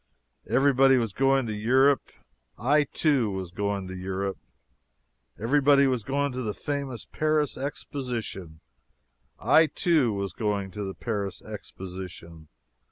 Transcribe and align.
Everybody 0.49 0.97
was 0.97 1.13
going 1.13 1.45
to 1.45 1.53
Europe 1.53 2.11
I, 2.57 2.85
too, 2.85 3.29
was 3.29 3.51
going 3.51 3.87
to 3.87 3.95
Europe. 3.95 4.39
Everybody 5.39 5.85
was 5.85 6.01
going 6.01 6.31
to 6.31 6.41
the 6.41 6.55
famous 6.55 7.05
Paris 7.05 7.55
Exposition 7.55 8.61
I, 9.37 9.67
too, 9.67 10.11
was 10.11 10.33
going 10.33 10.71
to 10.71 10.83
the 10.83 10.95
Paris 10.95 11.43
Exposition. 11.43 12.47